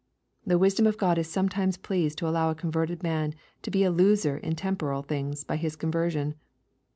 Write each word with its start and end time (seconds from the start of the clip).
The 0.47 0.57
wisdom 0.57 0.87
of 0.87 0.97
God 0.97 1.19
is 1.19 1.27
sometimes 1.29 1.77
pleased 1.77 2.17
to 2.17 2.27
allow 2.27 2.49
a 2.49 2.55
converted 2.55 3.03
man 3.03 3.35
to 3.61 3.69
be 3.69 3.83
a 3.83 3.91
loser 3.91 4.35
in 4.35 4.55
temporal 4.55 5.03
things 5.03 5.43
by 5.43 5.57
his 5.57 5.75
conversion. 5.75 6.33